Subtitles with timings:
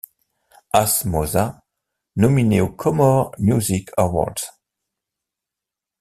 [0.73, 1.61] Hass Mosa
[2.15, 4.57] nominé aux Comores Music Awards.